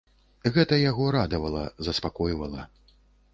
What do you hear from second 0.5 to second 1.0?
Гэта